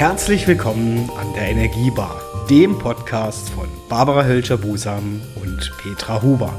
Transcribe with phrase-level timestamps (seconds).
[0.00, 6.54] Herzlich willkommen an der Energiebar, dem Podcast von Barbara Hölscher-Busam und Petra Huber.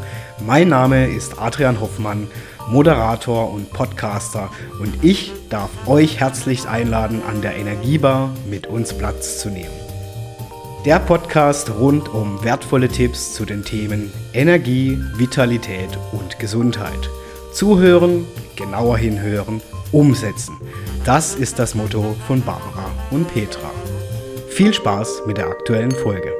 [0.45, 2.27] Mein Name ist Adrian Hoffmann,
[2.69, 9.39] Moderator und Podcaster und ich darf euch herzlich einladen, an der Energiebar mit uns Platz
[9.39, 9.73] zu nehmen.
[10.85, 17.09] Der Podcast rund um wertvolle Tipps zu den Themen Energie, Vitalität und Gesundheit.
[17.53, 19.61] Zuhören, genauer hinhören,
[19.91, 20.53] umsetzen.
[21.05, 23.69] Das ist das Motto von Barbara und Petra.
[24.49, 26.33] Viel Spaß mit der aktuellen Folge.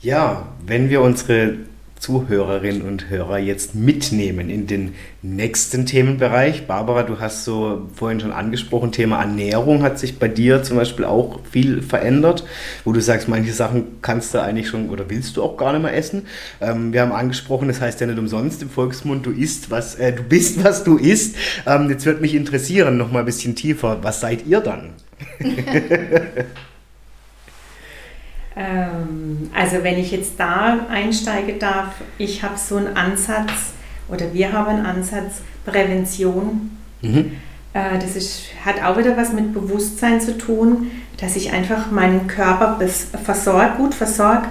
[0.00, 1.56] Ja, wenn wir unsere
[2.04, 6.66] Zuhörerinnen und Hörer jetzt mitnehmen in den nächsten Themenbereich.
[6.66, 11.06] Barbara, du hast so vorhin schon angesprochen, Thema Ernährung hat sich bei dir zum Beispiel
[11.06, 12.44] auch viel verändert,
[12.84, 15.80] wo du sagst, manche Sachen kannst du eigentlich schon oder willst du auch gar nicht
[15.80, 16.26] mehr essen.
[16.60, 20.12] Ähm, wir haben angesprochen, das heißt ja nicht umsonst im Volksmund, du isst was, äh,
[20.12, 21.36] du bist was du isst.
[21.66, 24.90] Ähm, jetzt wird mich interessieren, noch mal ein bisschen tiefer, was seid ihr dann?
[28.56, 33.72] Ähm, also wenn ich jetzt da einsteigen darf, ich habe so einen Ansatz
[34.08, 36.70] oder wir haben einen Ansatz Prävention.
[37.02, 37.32] Mhm.
[37.72, 42.26] Äh, das ist, hat auch wieder was mit Bewusstsein zu tun, dass ich einfach meinen
[42.26, 42.78] Körper
[43.24, 44.48] versorg, gut versorge.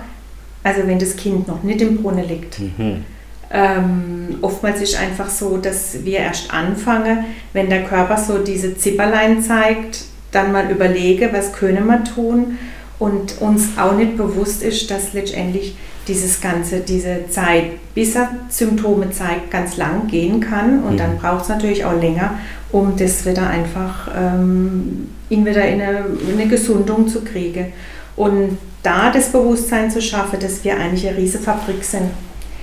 [0.63, 2.59] Also wenn das Kind noch nicht im Brunnen liegt.
[2.59, 3.05] Mhm.
[3.51, 9.43] Ähm, oftmals ist einfach so, dass wir erst anfangen, wenn der Körper so diese Zipperlein
[9.43, 12.57] zeigt, dann mal überlege, was können wir tun
[13.03, 15.75] und uns auch nicht bewusst ist, dass letztendlich
[16.07, 20.97] dieses ganze, diese Zeit, bis er Symptome zeigt, ganz lang gehen kann und mhm.
[20.97, 22.35] dann braucht es natürlich auch länger,
[22.71, 27.73] um das wieder einfach, ähm, ihn wieder in eine, in eine Gesundung zu kriegen.
[28.15, 32.09] Und da das Bewusstsein zu schaffen, dass wir eigentlich eine riesige Fabrik sind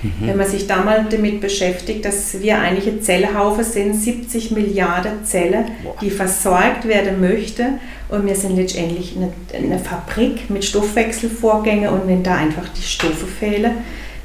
[0.03, 0.27] Mhm.
[0.27, 5.23] Wenn man sich da mal damit beschäftigt, dass wir eigentlich ein Zellhaufen sind, 70 Milliarden
[5.23, 5.65] Zellen,
[6.01, 7.65] die versorgt werden möchte
[8.09, 13.27] und wir sind letztendlich eine, eine Fabrik mit Stoffwechselvorgängen und wenn da einfach die Stoffe
[13.27, 13.71] fehlen,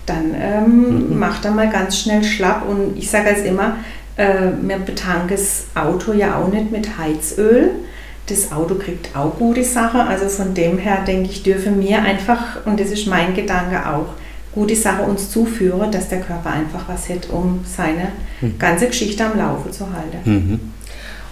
[0.07, 1.19] dann ähm, mhm.
[1.19, 3.77] macht er mal ganz schnell schlapp und ich sage als immer,
[4.17, 7.71] äh, wir betanken das Auto ja auch nicht mit Heizöl.
[8.29, 10.01] Das Auto kriegt auch gute Sachen.
[10.01, 14.15] Also von dem her denke ich, dürfen wir einfach, und das ist mein Gedanke auch,
[14.57, 18.09] gute Sache uns zuführen, dass der Körper einfach was hat, um seine
[18.41, 18.59] mhm.
[18.59, 20.19] ganze Geschichte am Laufe zu halten.
[20.25, 20.61] Mhm.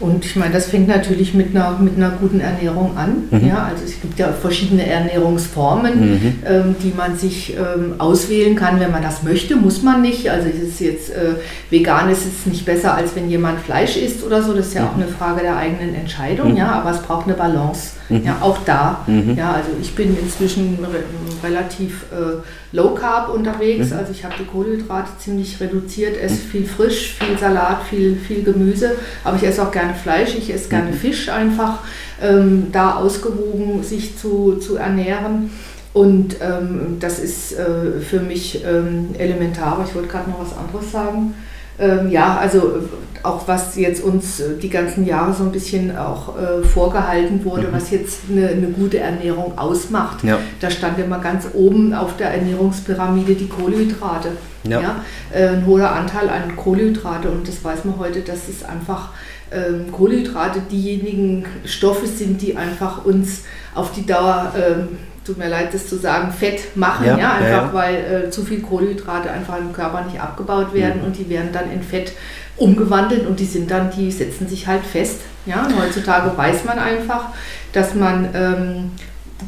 [0.00, 3.28] Und ich meine, das fängt natürlich mit einer, mit einer guten Ernährung an.
[3.30, 3.48] Mhm.
[3.48, 6.36] Ja, also es gibt ja verschiedene Ernährungsformen, mhm.
[6.46, 9.56] ähm, die man sich ähm, auswählen kann, wenn man das möchte.
[9.56, 10.30] Muss man nicht.
[10.30, 11.34] Also es ist jetzt äh,
[11.70, 14.52] vegan ist es nicht besser, als wenn jemand Fleisch isst oder so.
[14.52, 14.88] Das ist ja mhm.
[14.88, 16.50] auch eine Frage der eigenen Entscheidung.
[16.50, 16.56] Mhm.
[16.56, 17.92] Ja, aber es braucht eine Balance.
[18.08, 18.24] Mhm.
[18.24, 19.04] Ja, auch da.
[19.06, 19.36] Mhm.
[19.36, 21.04] Ja, also ich bin inzwischen re
[21.46, 23.92] relativ äh, low carb unterwegs.
[23.92, 28.92] Also ich habe die Kohlenhydrate ziemlich reduziert, esse viel frisch, viel Salat, viel, viel Gemüse.
[29.22, 30.94] Aber ich esse auch gerne gerne Fleisch, ich esse gerne mhm.
[30.94, 31.80] Fisch einfach,
[32.22, 35.50] ähm, da ausgewogen sich zu, zu ernähren.
[35.92, 39.84] Und ähm, das ist äh, für mich ähm, elementar.
[39.86, 41.34] Ich wollte gerade noch was anderes sagen.
[41.78, 42.80] Ähm, ja, also
[43.24, 47.68] auch was jetzt uns äh, die ganzen Jahre so ein bisschen auch äh, vorgehalten wurde,
[47.68, 47.72] mhm.
[47.72, 50.22] was jetzt eine, eine, gute Ernährung ausmacht.
[50.22, 50.38] Ja.
[50.60, 54.32] Da stand immer ganz oben auf der Ernährungspyramide die Kohlenhydrate.
[54.64, 54.80] Ja.
[54.80, 55.04] ja?
[55.32, 59.10] Äh, ein hoher Anteil an Kohlenhydrate und das weiß man heute, dass es einfach
[59.50, 63.42] ähm, Kohlenhydrate diejenigen Stoffe sind, die einfach uns
[63.74, 64.88] auf die Dauer, ähm,
[65.24, 68.44] tut mir leid, das zu sagen, fett machen, ja, ja einfach ja, weil äh, zu
[68.44, 71.06] viel Kohlenhydrate einfach im Körper nicht abgebaut werden mhm.
[71.06, 72.12] und die werden dann in Fett
[72.56, 75.20] umgewandelt und die sind dann, die setzen sich halt fest.
[75.46, 77.26] Ja, und heutzutage weiß man einfach,
[77.72, 78.90] dass man ähm,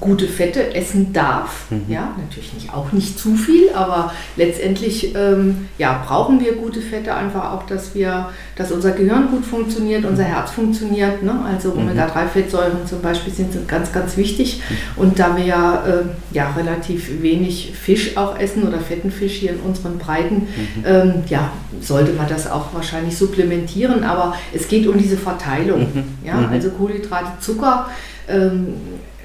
[0.01, 1.71] gute Fette essen darf.
[1.71, 1.85] Mhm.
[1.89, 7.15] Ja, natürlich nicht, auch nicht zu viel, aber letztendlich ähm, ja, brauchen wir gute Fette
[7.15, 10.29] einfach auch, dass wir, dass unser Gehirn gut funktioniert, unser mhm.
[10.29, 11.23] Herz funktioniert.
[11.23, 11.41] Ne?
[11.45, 11.83] Also mhm.
[11.83, 14.61] Omega-3-Fettsäuren zum Beispiel sind ganz, ganz wichtig.
[14.69, 15.03] Mhm.
[15.03, 19.53] Und da wir ja, äh, ja relativ wenig Fisch auch essen oder fetten Fisch hier
[19.53, 20.85] in unseren Breiten, mhm.
[20.85, 24.05] ähm, ja, sollte man das auch wahrscheinlich supplementieren.
[24.05, 25.81] Aber es geht um diese Verteilung.
[25.81, 26.05] Mhm.
[26.27, 26.49] Ja?
[26.51, 27.89] Also Kohlenhydrate, Zucker.
[28.29, 28.75] Ähm,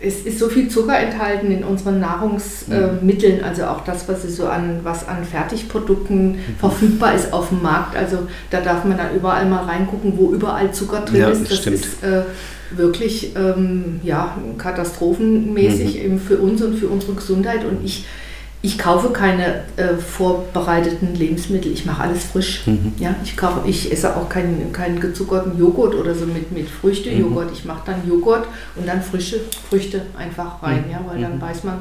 [0.04, 3.44] es ist so viel Zucker enthalten in unseren Nahrungsmitteln, mhm.
[3.44, 6.38] also auch das, was so an, was an Fertigprodukten mhm.
[6.60, 7.96] verfügbar ist auf dem Markt.
[7.96, 11.50] Also da darf man dann überall mal reingucken, wo überall Zucker drin ja, ist.
[11.52, 11.76] Das stimmt.
[11.76, 12.24] ist äh,
[12.72, 16.02] wirklich ähm, ja, katastrophenmäßig mhm.
[16.02, 17.64] eben für uns und für unsere Gesundheit.
[17.64, 18.06] Und ich
[18.64, 22.68] ich kaufe keine äh, vorbereiteten Lebensmittel, ich mache alles frisch.
[22.68, 22.94] Mhm.
[23.00, 27.48] Ja, ich, kaufe, ich esse auch keinen, keinen gezuckerten Joghurt oder so mit, mit Früchte-Joghurt.
[27.48, 27.54] Mhm.
[27.54, 30.92] Ich mache dann Joghurt und dann frische Früchte einfach rein, mhm.
[30.92, 31.42] ja, weil dann mhm.
[31.42, 31.80] weiß man,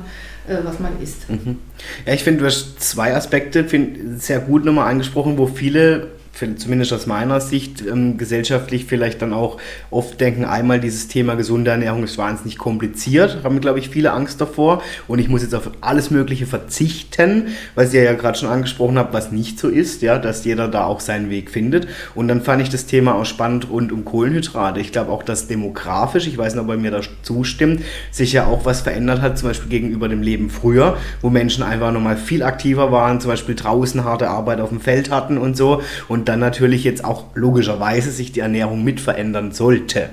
[0.49, 1.29] äh, was man isst.
[1.29, 1.59] Mhm.
[2.07, 6.93] Ja, ich finde, du hast zwei Aspekte find, sehr gut nochmal angesprochen, wo viele zumindest
[6.93, 9.59] aus meiner Sicht, ähm, gesellschaftlich vielleicht dann auch
[9.91, 14.41] oft denken, einmal dieses Thema gesunde Ernährung ist wahnsinnig kompliziert, haben, glaube ich, viele Angst
[14.41, 18.99] davor und ich muss jetzt auf alles Mögliche verzichten, was ihr ja gerade schon angesprochen
[18.99, 21.89] habt, was nicht so ist, ja, dass jeder da auch seinen Weg findet.
[22.15, 24.81] Und dann fand ich das Thema auch spannend rund um Kohlenhydrate.
[24.81, 28.47] Ich glaube auch, dass demografisch, ich weiß nicht, ob er mir da zustimmt, sich ja
[28.47, 32.43] auch was verändert hat, zum Beispiel gegenüber dem Leben früher, wo Menschen einfach nochmal viel
[32.43, 35.83] aktiver waren, zum Beispiel draußen harte Arbeit auf dem Feld hatten und so.
[36.09, 40.11] Und dann natürlich jetzt auch logischerweise sich die Ernährung mit verändern sollte.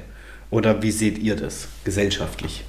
[0.50, 2.64] Oder wie seht ihr das gesellschaftlich?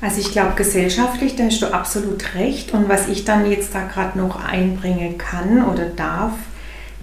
[0.00, 2.72] Also ich glaube gesellschaftlich, da hast du absolut recht.
[2.72, 6.32] Und was ich dann jetzt da gerade noch einbringen kann oder darf,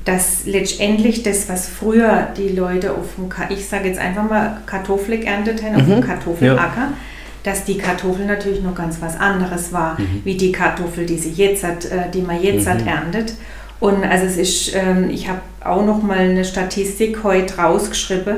[0.06, 5.18] dass letztendlich das, was früher die Leute auf dem, ich sage jetzt einfach mal Kartoffel
[5.18, 5.80] geerntet haben, mhm.
[5.80, 6.04] auf dem mhm.
[6.04, 6.94] Kartoffelacker, ja.
[7.44, 10.22] dass die Kartoffel natürlich noch ganz was anderes war, mhm.
[10.24, 12.70] wie die Kartoffel, die, sie jetzt hat, äh, die man jetzt mhm.
[12.70, 13.34] hat erntet.
[13.86, 18.38] Und also es ist, ähm, ich habe auch noch mal eine Statistik heute rausgeschrieben,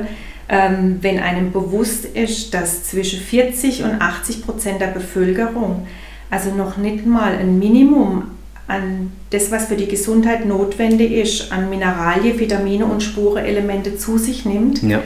[0.50, 5.86] ähm, wenn einem bewusst ist, dass zwischen 40 und 80 Prozent der Bevölkerung
[6.28, 8.24] also noch nicht mal ein Minimum
[8.66, 14.44] an das, was für die Gesundheit notwendig ist, an Mineralien, Vitamine und Spurenelemente zu sich
[14.44, 15.00] nimmt, ja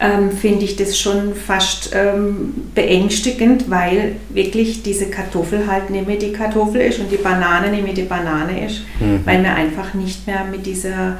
[0.00, 6.16] ähm, finde ich das schon fast ähm, beängstigend, weil wirklich diese Kartoffel halt nicht mehr
[6.16, 9.20] die Kartoffel ist und die Banane nicht mehr die Banane ist, mhm.
[9.26, 11.18] weil wir einfach nicht mehr mit dieser,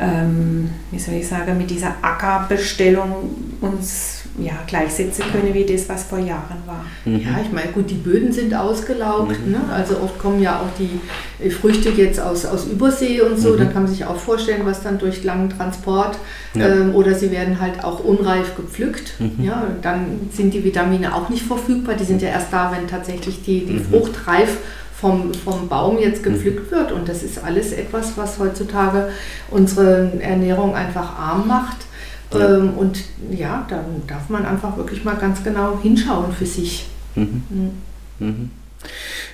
[0.00, 6.04] ähm, wie soll ich sagen, mit dieser Ackerbestellung uns ja, gleichsetzen können wie das, was
[6.04, 6.84] vor Jahren war.
[7.04, 7.20] Mhm.
[7.20, 9.44] Ja, ich meine, gut, die Böden sind ausgelaugt.
[9.44, 9.52] Mhm.
[9.52, 9.60] Ne?
[9.72, 13.50] Also oft kommen ja auch die Früchte jetzt aus, aus Übersee und so.
[13.50, 13.58] Mhm.
[13.58, 16.18] Dann kann man sich auch vorstellen, was dann durch langen Transport
[16.54, 16.68] ja.
[16.68, 19.14] ähm, oder sie werden halt auch unreif gepflückt.
[19.18, 19.44] Mhm.
[19.44, 21.96] Ja, dann sind die Vitamine auch nicht verfügbar.
[21.96, 23.84] Die sind ja erst da, wenn tatsächlich die, die mhm.
[23.84, 24.58] Frucht reif
[25.00, 26.32] vom, vom Baum jetzt mhm.
[26.32, 26.92] gepflückt wird.
[26.92, 29.08] Und das ist alles etwas, was heutzutage
[29.50, 31.89] unsere Ernährung einfach arm macht.
[32.32, 32.56] Ja.
[32.56, 32.98] Ähm, und
[33.30, 36.86] ja, dann darf man einfach wirklich mal ganz genau hinschauen für sich.
[37.14, 37.42] Mhm.
[37.50, 37.70] Mhm.
[38.18, 38.50] mhm.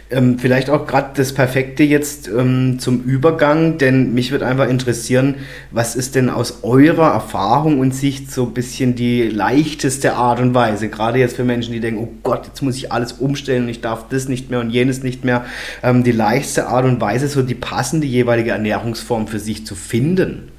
[0.08, 5.34] Ähm, vielleicht auch gerade das Perfekte jetzt ähm, zum Übergang, denn mich würde einfach interessieren,
[5.72, 10.54] was ist denn aus eurer Erfahrung und Sicht so ein bisschen die leichteste Art und
[10.54, 13.68] Weise, gerade jetzt für Menschen, die denken, oh Gott, jetzt muss ich alles umstellen und
[13.68, 15.44] ich darf das nicht mehr und jenes nicht mehr,
[15.82, 20.52] ähm, die leichteste Art und Weise, so die passende jeweilige Ernährungsform für sich zu finden?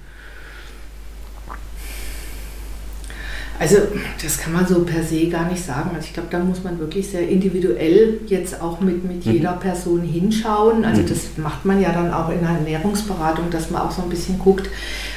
[3.60, 3.78] Also
[4.22, 5.92] das kann man so per se gar nicht sagen.
[5.96, 9.32] Also ich glaube, da muss man wirklich sehr individuell jetzt auch mit, mit mhm.
[9.32, 10.86] jeder Person hinschauen.
[10.86, 11.08] Also mhm.
[11.08, 14.38] das macht man ja dann auch in der Ernährungsberatung, dass man auch so ein bisschen
[14.38, 14.68] guckt,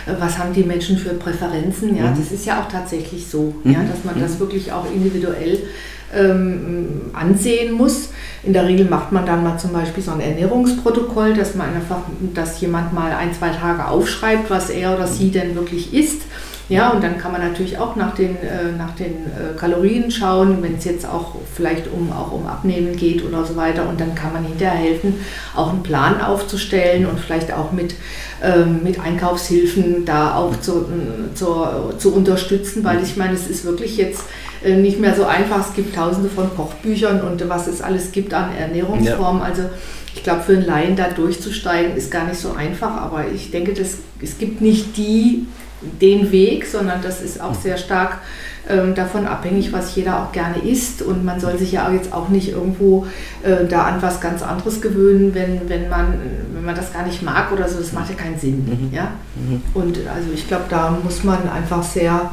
[0.06, 1.96] äh, was haben die Menschen für Präferenzen.
[1.96, 2.18] Ja, mhm.
[2.18, 3.72] das ist ja auch tatsächlich so, mhm.
[3.72, 4.40] ja, dass man das mhm.
[4.40, 5.58] wirklich auch individuell
[6.14, 8.08] ähm, ansehen muss.
[8.42, 12.00] In der Regel macht man dann mal zum Beispiel so ein Ernährungsprotokoll, dass man einfach,
[12.34, 16.22] dass jemand mal ein, zwei Tage aufschreibt, was er oder sie denn wirklich isst
[16.70, 20.62] ja, und dann kann man natürlich auch nach den, äh, nach den äh, Kalorien schauen,
[20.62, 23.88] wenn es jetzt auch vielleicht um, auch um Abnehmen geht oder so weiter.
[23.88, 25.14] Und dann kann man hinterher helfen,
[25.56, 27.96] auch einen Plan aufzustellen und vielleicht auch mit,
[28.40, 31.66] ähm, mit Einkaufshilfen da auch zu, äh, zu,
[31.98, 34.22] zu unterstützen, weil ich meine, es ist wirklich jetzt
[34.62, 35.68] äh, nicht mehr so einfach.
[35.68, 39.42] Es gibt tausende von Kochbüchern und was es alles gibt an Ernährungsformen.
[39.42, 39.48] Ja.
[39.48, 39.62] Also
[40.14, 43.74] ich glaube, für einen Laien da durchzusteigen ist gar nicht so einfach, aber ich denke,
[43.74, 45.46] das, es gibt nicht die
[45.80, 48.18] den Weg, sondern das ist auch sehr stark
[48.68, 51.02] ähm, davon abhängig, was jeder auch gerne isst.
[51.02, 53.06] Und man soll sich ja jetzt auch nicht irgendwo
[53.42, 56.14] äh, da an was ganz anderes gewöhnen, wenn, wenn, man,
[56.52, 57.78] wenn man das gar nicht mag oder so.
[57.78, 58.64] Das macht ja keinen Sinn.
[58.64, 58.94] Mhm.
[58.94, 59.12] Ja?
[59.34, 59.62] Mhm.
[59.74, 62.30] Und also ich glaube, da muss man einfach sehr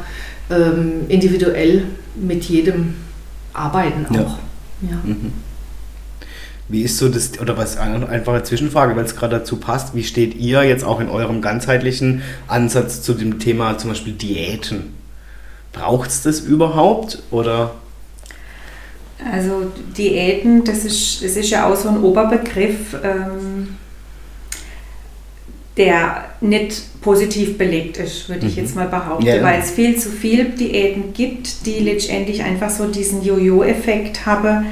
[0.49, 1.85] ähm, individuell
[2.15, 2.95] mit jedem
[3.53, 4.37] arbeiten auch.
[4.81, 4.89] Ja.
[4.89, 4.97] ja.
[5.03, 5.33] Mhm.
[6.69, 10.03] Wie ist so das, oder was, eine einfache Zwischenfrage, weil es gerade dazu passt, wie
[10.03, 14.93] steht ihr jetzt auch in eurem ganzheitlichen Ansatz zu dem Thema zum Beispiel Diäten?
[15.71, 17.75] Braucht es das überhaupt oder?
[19.31, 23.77] Also Diäten, das ist, das ist ja auch so ein Oberbegriff, ähm,
[25.77, 28.63] der nicht positiv belegt ist, würde ich mhm.
[28.63, 29.43] jetzt mal behaupten, ja, ja.
[29.43, 34.65] weil es viel zu viele Diäten gibt, die letztendlich einfach so diesen Jojo-Effekt haben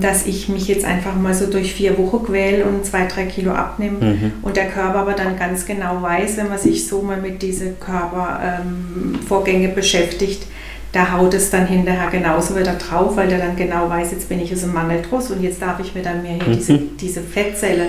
[0.00, 3.50] dass ich mich jetzt einfach mal so durch vier Wochen quäle und zwei, drei Kilo
[3.50, 4.32] abnehme mhm.
[4.42, 7.80] und der Körper aber dann ganz genau weiß, wenn man sich so mal mit diesen
[7.80, 10.46] Körpervorgängen ähm, beschäftigt,
[10.92, 14.40] da haut es dann hinterher genauso wieder drauf, weil der dann genau weiß, jetzt bin
[14.40, 16.52] ich aus dem Mangeldruss und jetzt darf ich mir dann mehr hier mhm.
[16.52, 17.86] diese, diese Fettzelle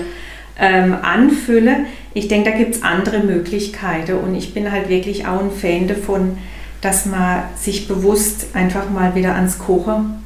[0.58, 1.86] ähm, anfüllen.
[2.12, 5.86] Ich denke, da gibt es andere Möglichkeiten und ich bin halt wirklich auch ein Fan
[5.86, 6.38] davon,
[6.80, 10.21] dass man sich bewusst einfach mal wieder ans Kochen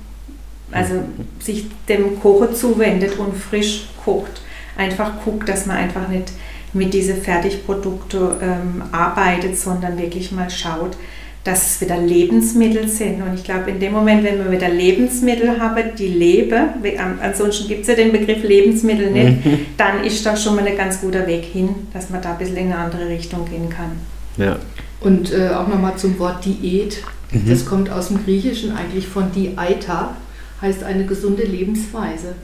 [0.70, 0.94] also
[1.38, 4.42] sich dem Kochen zuwendet und frisch kocht.
[4.76, 6.32] Einfach guckt, dass man einfach nicht
[6.73, 10.96] mit diesen Fertigprodukten ähm, arbeitet, sondern wirklich mal schaut,
[11.46, 13.23] dass es wieder Lebensmittel sind.
[13.23, 16.66] Und ich glaube, in dem Moment, wenn wir wieder Lebensmittel haben, die leben,
[17.23, 19.38] ansonsten gibt es ja den Begriff Lebensmittel nicht,
[19.76, 22.56] dann ist das schon mal ein ganz guter Weg hin, dass man da ein bisschen
[22.56, 23.92] in eine andere Richtung gehen kann.
[24.37, 24.58] Ja.
[25.00, 26.99] Und äh, auch nochmal zum Wort Diät.
[27.30, 27.49] Mhm.
[27.49, 30.16] Das kommt aus dem Griechischen eigentlich von Diaita,
[30.60, 32.34] heißt eine gesunde Lebensweise.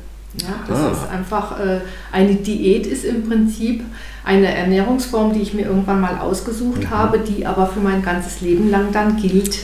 [0.40, 0.92] Ja, das ah.
[0.92, 3.84] ist einfach, äh, eine Diät ist im Prinzip
[4.24, 6.90] eine Ernährungsform, die ich mir irgendwann mal ausgesucht mhm.
[6.90, 9.58] habe, die aber für mein ganzes Leben lang dann gilt.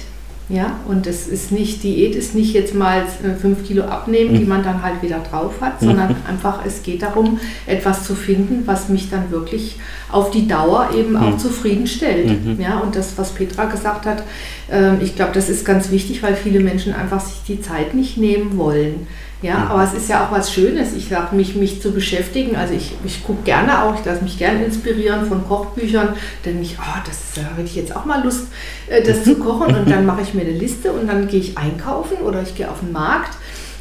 [0.50, 4.38] Ja, und es ist nicht, Diät ist nicht jetzt mal äh, fünf Kilo abnehmen, mhm.
[4.38, 6.16] die man dann halt wieder drauf hat, sondern mhm.
[6.26, 9.76] einfach, es geht darum, etwas zu finden, was mich dann wirklich
[10.10, 11.38] auf die Dauer eben auch mhm.
[11.38, 12.32] zufriedenstellt.
[12.58, 14.22] Ja, und das, was Petra gesagt hat,
[14.72, 18.16] äh, ich glaube, das ist ganz wichtig, weil viele Menschen einfach sich die Zeit nicht
[18.16, 19.06] nehmen wollen.
[19.40, 22.56] Ja, aber es ist ja auch was Schönes, ich sage, mich, mich zu beschäftigen.
[22.56, 26.14] Also ich, ich gucke gerne auch, ich lasse mich gerne inspirieren von Kochbüchern,
[26.44, 28.48] denn ich, oh, das da hätte ich jetzt auch mal Lust,
[28.88, 29.76] äh, das zu kochen.
[29.76, 32.68] Und dann mache ich mir eine Liste und dann gehe ich einkaufen oder ich gehe
[32.68, 33.36] auf den Markt.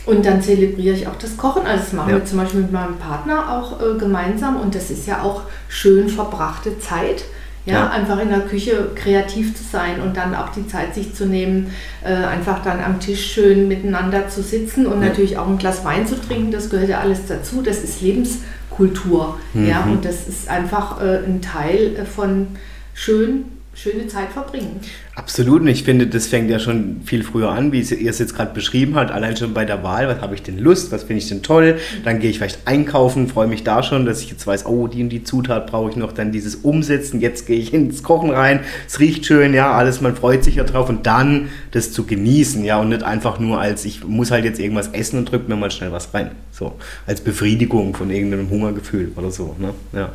[0.06, 1.66] Und dann zelebriere ich auch das Kochen.
[1.66, 2.16] Also das machen ja.
[2.18, 4.58] wir zum Beispiel mit meinem Partner auch äh, gemeinsam.
[4.58, 7.26] Und das ist ja auch schön verbrachte Zeit.
[7.68, 11.14] Ja, ja, einfach in der Küche kreativ zu sein und dann auch die Zeit sich
[11.14, 11.72] zu nehmen,
[12.02, 15.10] äh, einfach dann am Tisch schön miteinander zu sitzen und ja.
[15.10, 17.62] natürlich auch ein Glas Wein zu trinken, das gehört ja alles dazu.
[17.62, 19.38] Das ist Lebenskultur.
[19.54, 19.68] Mhm.
[19.68, 22.48] Ja, und das ist einfach äh, ein Teil äh, von
[22.94, 24.80] schön schöne Zeit verbringen.
[25.14, 28.36] Absolut, und ich finde, das fängt ja schon viel früher an, wie ihr es jetzt
[28.36, 31.22] gerade beschrieben habt, allein schon bei der Wahl, was habe ich denn Lust, was finde
[31.22, 34.48] ich denn toll, dann gehe ich vielleicht einkaufen, freue mich da schon, dass ich jetzt
[34.48, 37.72] weiß, oh, die und die Zutat brauche ich noch, dann dieses Umsetzen, jetzt gehe ich
[37.74, 40.90] ins Kochen rein, es riecht schön, ja, alles, man freut sich ja drauf.
[40.90, 44.60] Und dann das zu genießen, ja, und nicht einfach nur als, ich muss halt jetzt
[44.60, 46.74] irgendwas essen und drücke mir mal schnell was rein, so,
[47.06, 50.12] als Befriedigung von irgendeinem Hungergefühl oder so, ne, ja.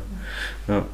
[0.67, 0.85] Ja.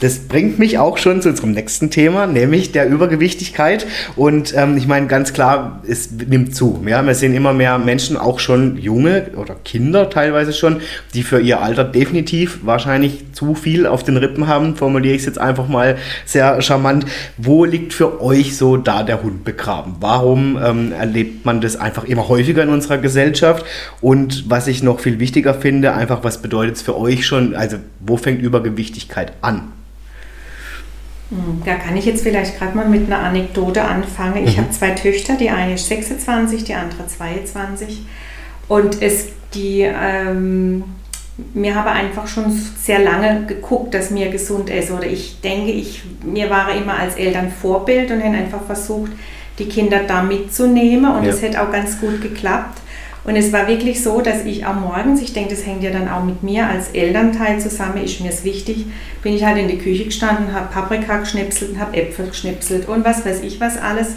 [0.00, 3.86] Das bringt mich auch schon zu unserem nächsten Thema, nämlich der Übergewichtigkeit.
[4.14, 6.84] Und ähm, ich meine, ganz klar, es nimmt zu.
[6.86, 7.04] Ja?
[7.04, 10.82] Wir sehen immer mehr Menschen, auch schon junge oder Kinder teilweise schon,
[11.14, 14.76] die für ihr Alter definitiv wahrscheinlich zu viel auf den Rippen haben.
[14.76, 17.06] Formuliere ich es jetzt einfach mal sehr charmant.
[17.36, 19.96] Wo liegt für euch so da der Hund begraben?
[20.00, 23.64] Warum ähm, erlebt man das einfach immer häufiger in unserer Gesellschaft?
[24.00, 27.54] Und was ich noch viel wichtiger finde, einfach was bedeutet es für euch schon?
[27.54, 29.72] Also, wo fängt Übergewichtigkeit Wichtigkeit an?
[31.30, 34.46] Hm, da kann ich jetzt vielleicht gerade mal mit einer Anekdote anfangen.
[34.46, 34.62] Ich mhm.
[34.62, 38.02] habe zwei Töchter, die eine ist 26, die andere 22.
[38.68, 40.84] Und es, die, ähm,
[41.54, 44.90] mir habe einfach schon sehr lange geguckt, dass mir gesund ist.
[44.90, 49.12] Oder ich denke, ich, mir war immer als Eltern Vorbild und habe einfach versucht,
[49.58, 51.10] die Kinder da mitzunehmen.
[51.10, 51.48] Und es ja.
[51.48, 52.80] hat auch ganz gut geklappt.
[53.26, 56.08] Und es war wirklich so, dass ich am morgens, ich denke, das hängt ja dann
[56.08, 58.86] auch mit mir als Elternteil zusammen, ist mir es wichtig,
[59.20, 63.04] bin ich halt in die Küche gestanden, habe Paprika geschnipselt und habe Äpfel geschnipselt und
[63.04, 64.14] was weiß ich was alles.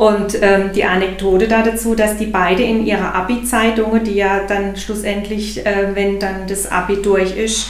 [0.00, 4.74] Und ähm, die Anekdote da dazu, dass die beide in ihrer Abi-Zeitungen, die ja dann
[4.74, 7.66] schlussendlich, äh, wenn dann das Abi durch ist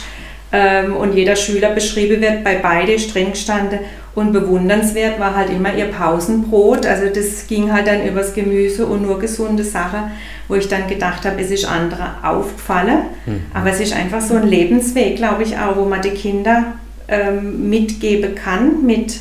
[0.53, 3.79] ähm, und jeder Schüler beschrieben wird, bei beide streng gestanden
[4.15, 6.85] und bewundernswert war halt immer ihr Pausenbrot.
[6.85, 10.11] Also das ging halt dann übers Gemüse und nur gesunde Sachen,
[10.47, 12.99] wo ich dann gedacht habe, es ist andere aufgefallen.
[13.25, 13.41] Mhm.
[13.53, 16.75] Aber es ist einfach so ein Lebensweg, glaube ich auch, wo man die Kinder
[17.09, 19.19] ähm, mitgeben kann mit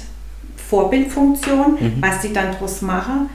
[0.70, 1.92] Vorbildfunktion, mhm.
[2.00, 3.28] was sie dann daraus machen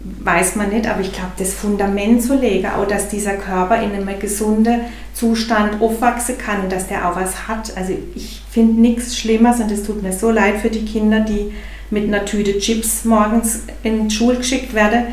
[0.00, 3.92] weiß man nicht, aber ich glaube, das Fundament zu legen, auch dass dieser Körper in
[3.92, 4.80] einem gesunden
[5.14, 7.76] Zustand aufwachsen kann und dass der auch was hat.
[7.76, 11.52] Also ich finde nichts Schlimmeres und es tut mir so leid für die Kinder, die
[11.90, 15.04] mit einer Tüte Chips morgens in die Schule geschickt werden,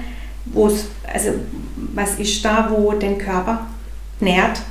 [0.45, 1.29] wo es, also
[1.93, 3.67] was ist da, wo den Körper
[4.19, 4.61] nährt?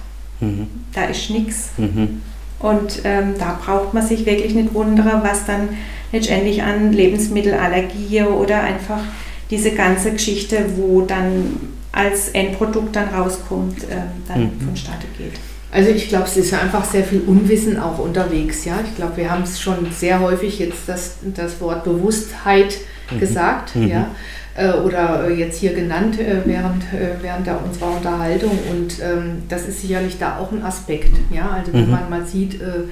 [0.40, 0.66] Mhm.
[0.92, 1.70] Da ist nichts.
[1.78, 2.22] Mhm.
[2.58, 5.70] Und ähm, da braucht man sich wirklich nicht wundern, was dann
[6.12, 9.00] letztendlich an Lebensmittelallergie oder einfach
[9.50, 11.58] diese ganze Geschichte, wo dann
[11.92, 13.96] als Endprodukt dann rauskommt, äh,
[14.28, 14.60] dann mhm.
[14.66, 15.32] vonstatten geht.
[15.70, 18.64] Also ich glaube, es ist ja einfach sehr viel Unwissen auch unterwegs.
[18.64, 18.80] Ja?
[18.84, 22.78] Ich glaube, wir haben es schon sehr häufig jetzt das, das Wort Bewusstheit
[23.10, 23.20] mhm.
[23.20, 23.74] gesagt.
[23.74, 23.88] Mhm.
[23.88, 24.10] Ja?
[24.54, 28.58] Äh, oder jetzt hier genannt äh, während, äh, während der, unserer Unterhaltung.
[28.70, 31.16] Und ähm, das ist sicherlich da auch ein Aspekt.
[31.30, 31.50] Ja?
[31.50, 31.90] Also wenn mhm.
[31.90, 32.84] man mal sieht, äh,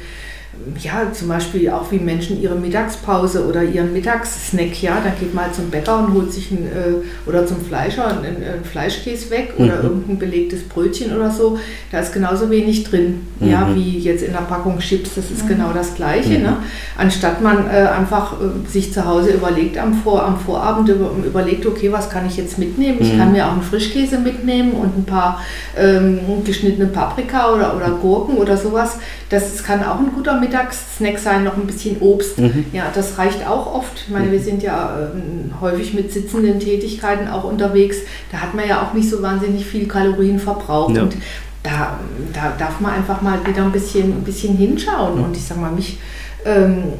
[0.83, 5.50] ja, zum Beispiel auch wie Menschen ihre Mittagspause oder ihren Mittagssnack, ja, dann geht mal
[5.52, 9.79] zum Bäcker und holt sich ein, äh, oder zum Fleischer einen, einen Fleischkäse weg oder
[9.79, 9.83] mhm.
[9.83, 11.59] irgendein belegtes Brötchen oder so.
[11.90, 13.50] Da ist genauso wenig drin, mhm.
[13.50, 15.49] ja, wie jetzt in der Packung Chips, das ist mhm.
[15.49, 16.38] genau das Gleiche.
[16.38, 16.45] Mhm.
[16.45, 16.57] Ne?
[16.99, 21.64] Anstatt man äh, einfach äh, sich zu Hause überlegt am, Vor am Vorabend, über, überlegt,
[21.67, 22.99] okay, was kann ich jetzt mitnehmen?
[23.00, 23.35] Ich kann mhm.
[23.35, 25.40] mir auch einen Frischkäse mitnehmen und ein paar
[25.79, 28.99] ähm, geschnittene Paprika oder, oder Gurken oder sowas.
[29.31, 32.38] Das kann auch ein guter Mittel mittags Snack sein, noch ein bisschen Obst.
[32.38, 32.66] Mhm.
[32.73, 34.04] Ja, das reicht auch oft.
[34.07, 37.99] Ich meine, wir sind ja ähm, häufig mit sitzenden Tätigkeiten auch unterwegs.
[38.33, 40.90] Da hat man ja auch nicht so wahnsinnig viel Kalorienverbrauch.
[40.90, 41.02] Ja.
[41.02, 41.16] Und
[41.62, 41.99] da,
[42.33, 45.19] da darf man einfach mal wieder ein bisschen, ein bisschen hinschauen.
[45.19, 45.25] Mhm.
[45.25, 45.99] Und ich sage mal, mich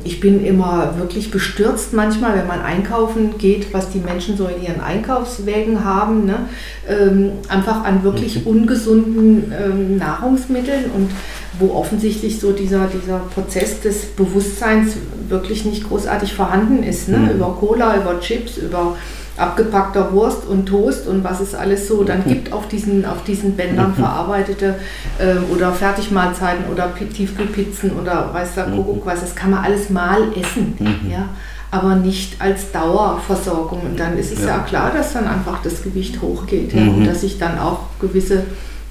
[0.05, 4.63] ich bin immer wirklich bestürzt manchmal, wenn man einkaufen geht, was die Menschen so in
[4.63, 6.27] ihren Einkaufswägen haben.
[6.27, 6.41] Ne?
[6.89, 8.47] Ähm, einfach an wirklich mhm.
[8.47, 11.11] ungesunden ähm, Nahrungsmitteln und
[11.59, 14.97] wo offensichtlich so dieser, dieser Prozess des Bewusstseins
[15.29, 17.09] wirklich nicht großartig vorhanden ist.
[17.09, 17.19] Ne?
[17.19, 17.31] Mhm.
[17.31, 18.97] Über Cola, über Chips, über
[19.37, 22.29] abgepackter Wurst und Toast und was es alles so dann mhm.
[22.29, 23.95] gibt auf diesen, auf diesen Bändern mhm.
[23.95, 24.77] verarbeitete
[25.19, 28.77] äh, oder Fertigmahlzeiten oder Tiefkühlpizzen oder weiß der mhm.
[28.77, 30.77] Kuckuck was, das kann man alles mal essen,
[31.11, 31.29] ja,
[31.71, 33.81] aber nicht als Dauerversorgung.
[33.83, 37.07] Und dann ist es ja, ja klar, dass dann einfach das Gewicht hochgeht ja, und
[37.07, 38.43] dass sich dann auch gewisse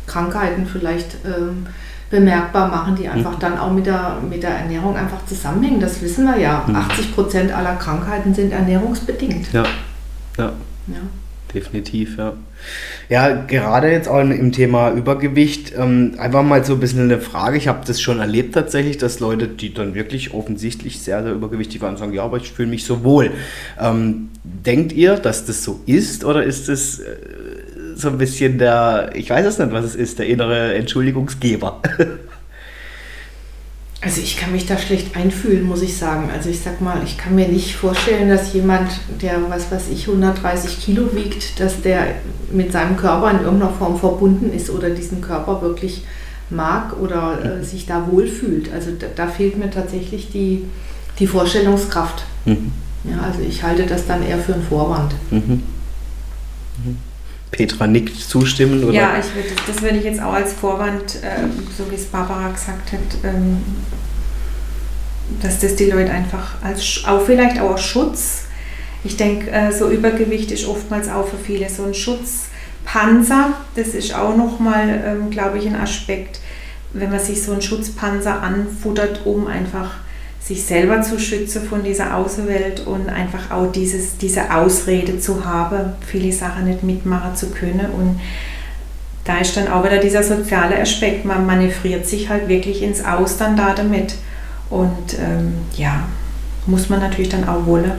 [0.07, 1.67] Krankheiten vielleicht ähm,
[2.09, 5.79] bemerkbar machen, die einfach dann auch mit der, mit der Ernährung einfach zusammenhängen.
[5.79, 6.63] Das wissen wir ja.
[6.73, 9.53] 80 Prozent aller Krankheiten sind ernährungsbedingt.
[9.53, 9.63] Ja.
[10.39, 10.53] Ja.
[10.87, 11.01] ja.
[11.53, 12.33] Definitiv, ja.
[13.07, 17.57] Ja, gerade jetzt auch im Thema Übergewicht, ähm, einfach mal so ein bisschen eine Frage.
[17.57, 21.81] Ich habe das schon erlebt tatsächlich, dass Leute, die dann wirklich offensichtlich sehr, sehr übergewichtig
[21.81, 23.31] waren, sagen, ja, aber ich fühle mich so wohl.
[23.79, 27.15] Ähm, denkt ihr, dass das so ist oder ist es äh,
[27.95, 31.81] so ein bisschen der, ich weiß es nicht, was es ist, der innere Entschuldigungsgeber?
[34.01, 36.29] Also ich kann mich da schlecht einfühlen, muss ich sagen.
[36.33, 38.89] Also ich sag mal, ich kann mir nicht vorstellen, dass jemand,
[39.21, 42.15] der was weiß ich 130 Kilo wiegt, dass der
[42.51, 46.05] mit seinem Körper in irgendeiner Form verbunden ist oder diesen Körper wirklich
[46.49, 48.71] mag oder äh, sich da wohlfühlt.
[48.71, 50.63] Also da, da, fehlt mir tatsächlich die,
[51.19, 52.23] die Vorstellungskraft.
[52.45, 52.71] Mhm.
[53.03, 55.13] Ja, also ich halte das dann eher für einen Vorwand.
[55.29, 55.63] Mhm.
[56.85, 57.08] Mhm.
[57.51, 58.83] Petra nickt zustimmen?
[58.83, 58.93] Oder?
[58.93, 62.49] Ja, ich würde, das würde ich jetzt auch als Vorwand, äh, so wie es Barbara
[62.49, 63.57] gesagt hat, ähm,
[65.41, 68.43] dass das die Leute einfach als, auch vielleicht auch als Schutz,
[69.03, 73.53] ich denke, äh, so Übergewicht ist oftmals auch für viele so ein Schutzpanzer.
[73.75, 76.41] Das ist auch nochmal, ähm, glaube ich, ein Aspekt,
[76.91, 79.91] wenn man sich so einen Schutzpanzer anfuttert, um einfach
[80.39, 85.93] sich selber zu schützen von dieser Außenwelt und einfach auch dieses, diese Ausrede zu haben,
[86.05, 87.87] viele Sachen nicht mitmachen zu können.
[87.91, 88.19] Und
[89.25, 91.25] da ist dann auch wieder dieser soziale Aspekt.
[91.25, 94.15] Man manövriert sich halt wirklich ins Aus da damit.
[94.69, 96.03] Und ähm, ja,
[96.65, 97.91] muss man natürlich dann auch wollen.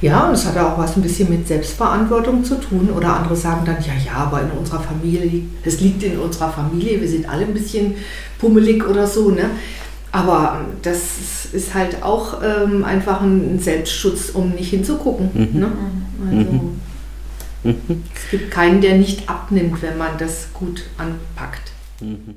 [0.00, 2.90] Ja, und es hat auch was ein bisschen mit Selbstverantwortung zu tun.
[2.90, 7.00] Oder andere sagen dann, ja, ja, aber in unserer Familie, es liegt in unserer Familie,
[7.00, 7.94] wir sind alle ein bisschen
[8.38, 9.30] pummelig oder so.
[9.30, 9.50] Ne?
[10.12, 15.30] Aber das ist halt auch ähm, einfach ein Selbstschutz, um nicht hinzugucken.
[15.32, 15.60] Mhm.
[15.60, 15.72] Ne?
[16.26, 18.04] Also, mhm.
[18.14, 21.72] Es gibt keinen, der nicht abnimmt, wenn man das gut anpackt.
[22.00, 22.34] Mhm.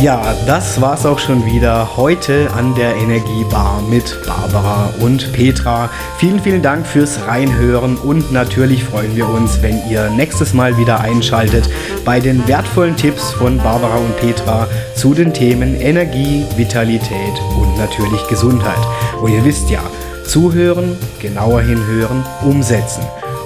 [0.00, 5.90] Ja, das war's auch schon wieder heute an der Energiebar mit Barbara und Petra.
[6.18, 11.00] Vielen, vielen Dank fürs Reinhören und natürlich freuen wir uns, wenn ihr nächstes Mal wieder
[11.00, 11.68] einschaltet
[12.04, 18.24] bei den wertvollen Tipps von Barbara und Petra zu den Themen Energie, Vitalität und natürlich
[18.28, 18.78] Gesundheit.
[19.20, 19.82] Und ihr wisst ja,
[20.24, 23.02] zuhören, genauer hinhören, umsetzen.